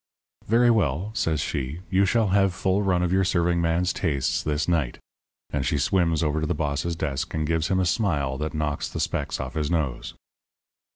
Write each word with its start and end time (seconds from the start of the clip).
"'Very 0.47 0.71
well,' 0.71 1.11
says 1.13 1.39
she. 1.41 1.81
'You 1.91 2.05
shall 2.07 2.29
have 2.29 2.55
full 2.55 2.81
run 2.81 3.03
of 3.03 3.11
your 3.13 3.23
serving 3.23 3.61
man's 3.61 3.93
tastes 3.93 4.41
this 4.41 4.67
night.' 4.67 4.97
And 5.51 5.63
she 5.63 5.77
swims 5.77 6.23
over 6.23 6.41
to 6.41 6.47
the 6.47 6.55
boss's 6.55 6.95
desk 6.95 7.35
and 7.35 7.45
gives 7.45 7.67
him 7.67 7.79
a 7.79 7.85
smile 7.85 8.39
that 8.39 8.55
knocks 8.55 8.89
the 8.89 8.99
specks 8.99 9.39
off 9.39 9.53
his 9.53 9.69
nose. 9.69 10.15